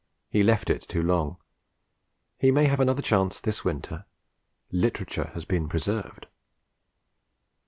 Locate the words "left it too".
0.41-1.03